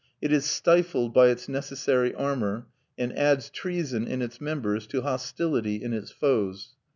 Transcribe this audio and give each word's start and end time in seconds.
It 0.19 0.31
is 0.31 0.45
stifled 0.45 1.13
by 1.13 1.27
its 1.27 1.47
necessary 1.47 2.11
armour, 2.15 2.65
and 2.97 3.15
adds 3.15 3.51
treason 3.51 4.07
in 4.07 4.23
its 4.23 4.41
members 4.41 4.87
to 4.87 5.03
hostility 5.03 5.75
in 5.83 5.93
its 5.93 6.09
foes. 6.09 6.69